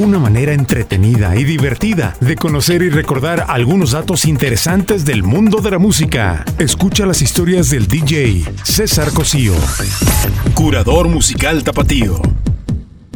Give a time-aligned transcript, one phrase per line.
[0.00, 5.72] una manera entretenida y divertida de conocer y recordar algunos datos interesantes del mundo de
[5.72, 6.42] la música.
[6.58, 9.52] Escucha las historias del DJ César Cosío,
[10.54, 12.18] curador musical tapatío.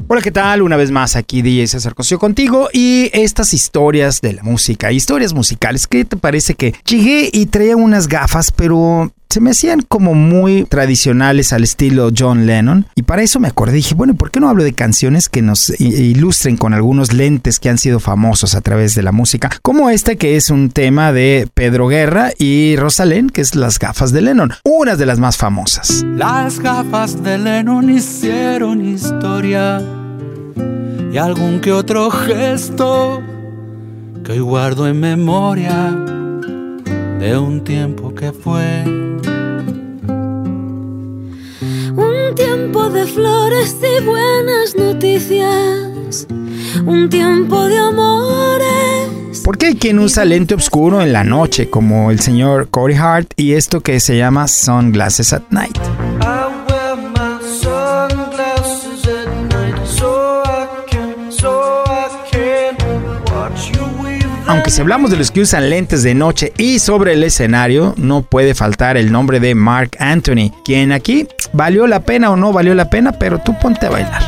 [0.09, 0.61] Hola, ¿qué tal?
[0.61, 5.33] Una vez más aquí DJ César Cosío contigo y estas historias de la música, historias
[5.33, 5.87] musicales.
[5.87, 10.63] ¿Qué te parece que llegué y traía unas gafas, pero se me hacían como muy
[10.63, 12.87] tradicionales al estilo John Lennon.
[12.95, 15.71] Y para eso me acordé, dije, bueno, ¿por qué no hablo de canciones que nos
[15.81, 19.51] ilustren con algunos lentes que han sido famosos a través de la música?
[19.61, 24.13] Como este que es un tema de Pedro Guerra y Rosalén, que es Las gafas
[24.13, 26.05] de Lennon, una de las más famosas.
[26.15, 29.83] Las gafas de Lennon hicieron historia
[31.13, 33.21] y algún que otro gesto
[34.23, 35.91] que hoy guardo en memoria
[37.19, 39.14] de un tiempo que fue.
[42.27, 46.27] Un tiempo de flores y buenas noticias.
[46.87, 49.41] Un tiempo de amores.
[49.45, 53.33] ¿Por qué hay quien usa lente oscuro en la noche, como el señor Corey Hart
[53.37, 55.79] y esto que se llama Sunglasses at Night?
[64.47, 68.23] Aunque si hablamos de los que usan lentes de noche y sobre el escenario, no
[68.23, 72.75] puede faltar el nombre de Mark Anthony, quien aquí valió la pena o no valió
[72.75, 74.23] la pena, pero tú ponte a bailar.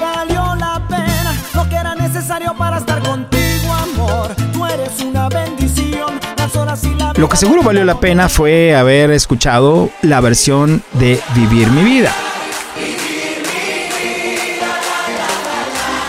[0.00, 4.34] Valió la pena lo que era necesario para estar contigo, amor.
[4.52, 6.18] Tú eres una bendición.
[6.38, 10.82] Las horas y la Lo que seguro valió la pena fue haber escuchado la versión
[10.94, 12.14] de Vivir mi vida.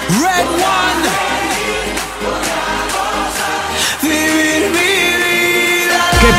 [0.10, 0.51] Red One.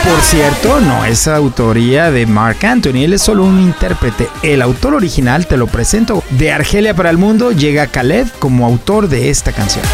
[0.05, 4.29] Por cierto no es autoría de Mark Anthony, él es solo un intérprete.
[4.43, 9.09] El autor original, te lo presento, de Argelia para el Mundo, llega Khaled como autor
[9.09, 9.85] de esta canción.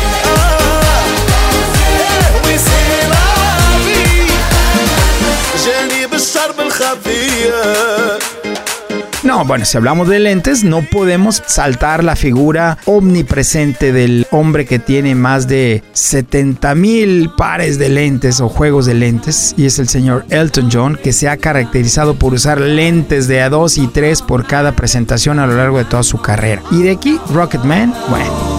[9.28, 14.78] No, bueno, si hablamos de lentes, no podemos saltar la figura omnipresente del hombre que
[14.78, 19.91] tiene más de 70 mil pares de lentes o juegos de lentes, y es el
[19.91, 24.22] señor Elton John, que se ha caracterizado por usar lentes de a 2 y 3
[24.22, 26.62] por cada presentación a lo largo de toda su carrera.
[26.71, 28.57] Y de aquí, Rocketman, bueno.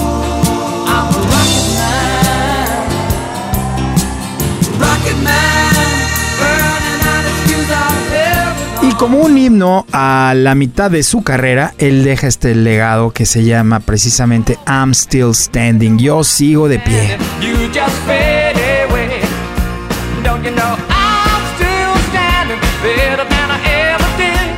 [9.00, 13.46] Como un himno a la mitad de su carrera, él deja este legado que se
[13.46, 17.18] llama precisamente I'm Still Standing, yo sigo de pie.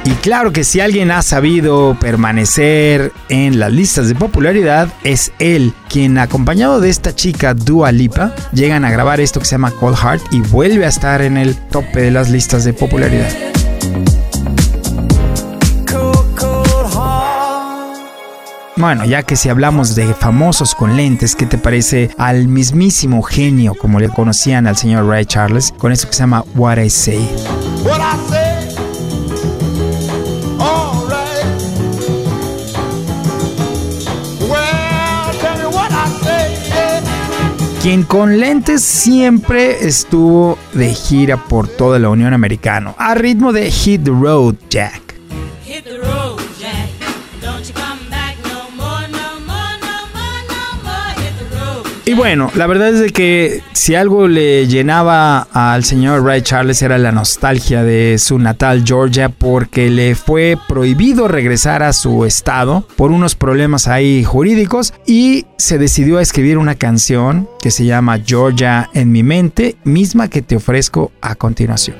[0.03, 5.71] Y claro que si alguien ha sabido permanecer en las listas de popularidad, es él,
[5.87, 9.97] quien acompañado de esta chica Dua Lipa, llegan a grabar esto que se llama Cold
[9.97, 13.29] Heart y vuelve a estar en el tope de las listas de popularidad.
[18.81, 23.75] Bueno, ya que si hablamos de famosos con lentes, ¿qué te parece al mismísimo genio,
[23.75, 27.29] como le conocían al señor Ray Charles, con esto que se llama What I Say?
[27.83, 28.41] What I say?
[37.83, 43.69] Quien con lentes siempre estuvo de gira por toda la Unión Americana, a ritmo de
[43.69, 45.01] Hit the Road Jack.
[45.65, 46.89] Hit the road, Jack.
[47.41, 48.20] Don't you come back
[52.11, 56.81] Y bueno, la verdad es de que si algo le llenaba al señor Ray Charles
[56.81, 62.85] era la nostalgia de su natal Georgia porque le fue prohibido regresar a su estado
[62.97, 68.19] por unos problemas ahí jurídicos y se decidió a escribir una canción que se llama
[68.19, 71.95] Georgia en mi mente, misma que te ofrezco a continuación.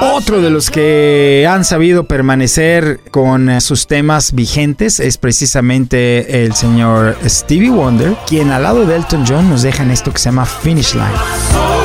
[0.00, 6.54] Otro de los que han sabido permanecer con eh, sus temas vigentes es precisamente el
[6.54, 10.26] señor Stevie Wonder, quien al lado de Elton John nos deja en esto que se
[10.26, 11.75] llama Finish Line.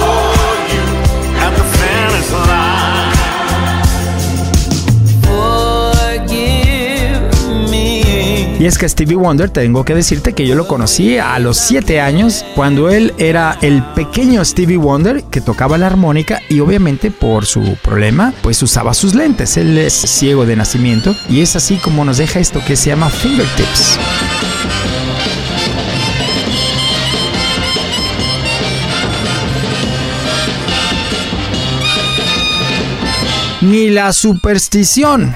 [8.62, 12.00] Y es que Stevie Wonder, tengo que decirte que yo lo conocí a los 7
[12.00, 17.48] años, cuando él era el pequeño Stevie Wonder que tocaba la armónica y obviamente por
[17.48, 19.58] su problema, pues usaba sus lentes.
[19.58, 23.10] Él es ciego de nacimiento y es así como nos deja esto que se llama
[23.10, 23.98] Fingertips.
[33.62, 35.36] ni la superstición.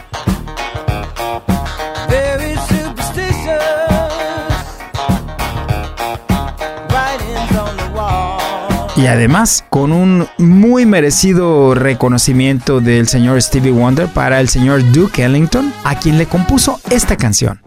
[8.97, 15.24] Y además, con un muy merecido reconocimiento del señor Stevie Wonder para el señor Duke
[15.24, 17.62] Ellington, a quien le compuso esta canción.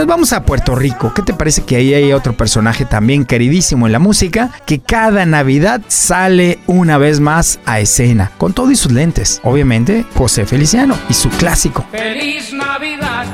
[0.00, 3.84] Nos vamos a Puerto Rico, ¿qué te parece que ahí hay otro personaje también queridísimo
[3.84, 8.76] en la música que cada Navidad sale una vez más a escena, con todo y
[8.76, 9.42] sus lentes?
[9.44, 11.84] Obviamente, José Feliciano y su clásico.
[11.92, 13.26] Feliz Navidad.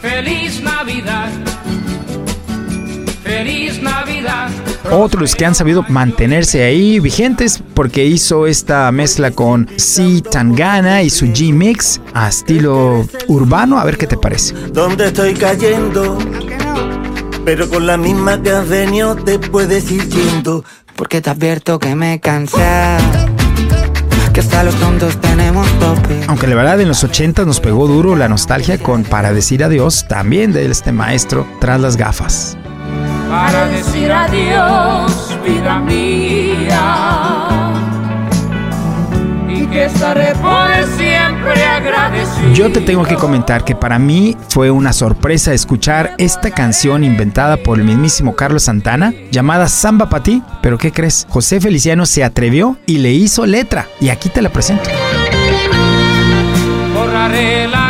[0.00, 1.28] Feliz Navidad.
[3.22, 4.48] Feliz Navidad.
[4.92, 10.20] Otros que han sabido mantenerse ahí vigentes porque hizo esta mezcla con C.
[10.28, 13.78] Tangana y su G-Mix a estilo urbano.
[13.78, 14.54] A ver qué te parece.
[14.72, 16.18] donde estoy cayendo.
[17.44, 20.64] Pero con la misma que has venido te puedes ir yendo.
[20.96, 22.58] Porque te advierto que me cansé.
[24.32, 26.20] Que hasta los tontos tenemos tope.
[26.26, 30.06] Aunque la verdad en los 80 nos pegó duro la nostalgia con Para decir adiós
[30.08, 32.56] también de este maestro tras las gafas.
[33.30, 36.96] Para decir adiós, vida mía.
[39.48, 40.68] Y que estaré por
[40.98, 42.52] siempre agradecido.
[42.54, 47.56] Yo te tengo que comentar que para mí fue una sorpresa escuchar esta canción inventada
[47.58, 50.42] por el mismísimo Carlos Santana llamada Samba Pa' ti.
[50.60, 51.28] Pero ¿qué crees?
[51.28, 53.86] José Feliciano se atrevió y le hizo letra.
[54.00, 54.90] Y aquí te la presento.
[56.92, 57.89] Borraré las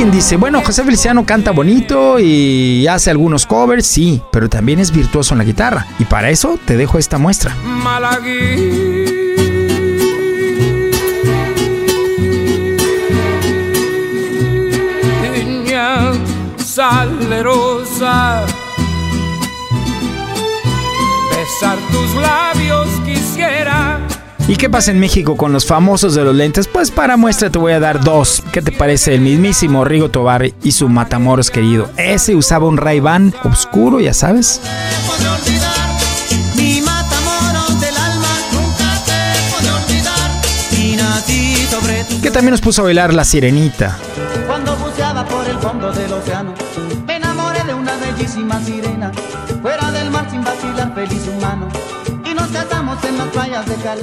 [0.00, 4.92] quien dice, bueno, José Feliciano canta bonito y hace algunos covers, sí, pero también es
[4.92, 5.86] virtuoso en la guitarra.
[5.98, 7.54] Y para eso te dejo esta muestra.
[7.64, 8.30] Malagueña
[16.56, 18.46] salerosa.
[21.36, 23.99] Besar tus labios quisiera.
[24.50, 26.66] ¿Y qué pasa en México con los famosos de los lentes?
[26.66, 28.42] Pues para muestra te voy a dar dos.
[28.52, 31.88] ¿Qué te parece el mismísimo Rigo Tobar y su Matamoros querido?
[31.96, 34.60] Ese usaba un Ray-Ban oscuro, ya sabes.
[42.20, 43.98] Que también nos puso a bailar La Sirenita.
[44.48, 44.76] cuando
[45.28, 45.92] por el fondo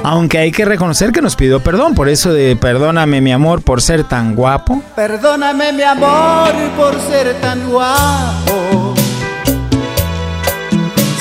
[0.04, 3.82] Aunque hay que reconocer que nos pidió perdón por eso de perdóname mi amor por
[3.82, 4.82] ser tan guapo.
[4.96, 8.94] perdóname mi amor por ser tan guapo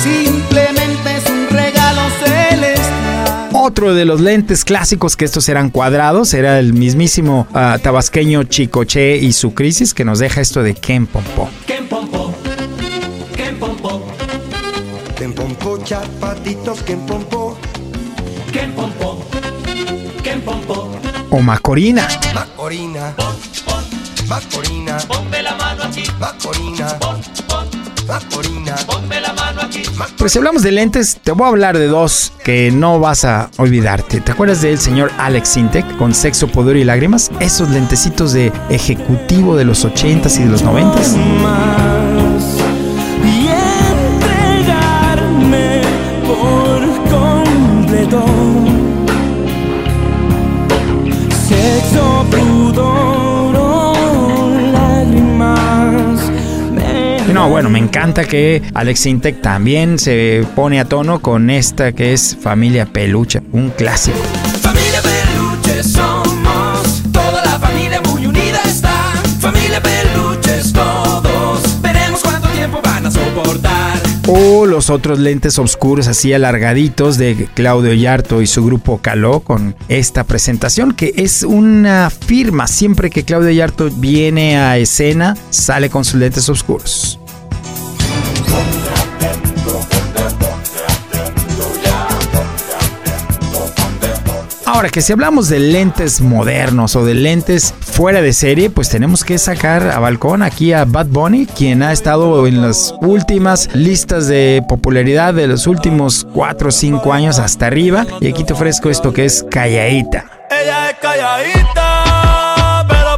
[0.03, 6.59] simplemente es un regalo celestial Otro de los lentes clásicos que estos eran cuadrados era
[6.59, 11.49] el mismísimo ah, tabasqueño Chicoche y su crisis que nos deja esto de Ken Pompo.
[11.67, 12.35] Ken Pompo,
[13.37, 14.07] Ken Pompo,
[15.17, 17.59] Ken pompo, chapatitos, Ken pompo.
[21.31, 22.09] O Macorina.
[22.35, 23.15] Macorina.
[24.29, 24.97] Macorina.
[25.07, 26.99] Ponme la mano aquí, Macorina.
[28.07, 28.77] Macorina.
[28.87, 29.83] ponme la mano aquí.
[30.17, 33.51] Pues si hablamos de lentes, te voy a hablar de dos que no vas a
[33.59, 34.21] olvidarte.
[34.21, 37.31] ¿Te acuerdas del señor Alex Sintek con Sexo, Poder y Lágrimas?
[37.41, 42.06] Esos lentecitos de ejecutivo de los 80s y de los 90s.
[57.37, 62.15] No, bueno, me encanta que Alex Sintek también se pone a tono con esta que
[62.15, 64.17] es Familia Peluche, un clásico.
[64.63, 66.16] Familia Peluche somos,
[74.29, 79.77] O los otros lentes oscuros así alargaditos de Claudio Yarto y su grupo Caló con
[79.89, 82.67] esta presentación que es una firma.
[82.67, 87.21] Siempre que Claudio Yarto viene a escena, sale con sus lentes oscuros.
[94.77, 99.25] Ahora que si hablamos de lentes modernos o de lentes fuera de serie, pues tenemos
[99.25, 104.29] que sacar a balcón aquí a Bad Bunny, quien ha estado en las últimas listas
[104.29, 108.05] de popularidad de los últimos 4 o 5 años hasta arriba.
[108.21, 110.27] Y aquí te ofrezco esto que es Calladita.
[110.51, 113.17] Ella es calladita, pero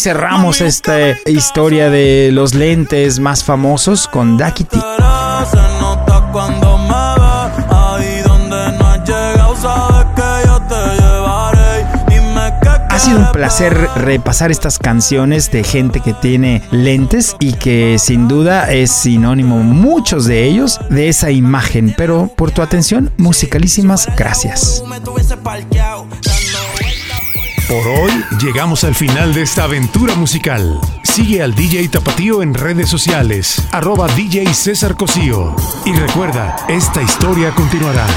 [0.00, 4.78] cerramos esta historia de los lentes más famosos con Ducky T.
[12.88, 18.26] Ha sido un placer repasar estas canciones de gente que tiene lentes y que sin
[18.26, 21.94] duda es sinónimo, muchos de ellos, de esa imagen.
[21.96, 24.82] Pero por tu atención, musicalísimas gracias.
[27.70, 28.10] Por hoy
[28.40, 30.80] llegamos al final de esta aventura musical.
[31.04, 35.54] Sigue al DJ Tapatío en redes sociales, arroba DJ César Cosío.
[35.84, 38.08] Y recuerda, esta historia continuará.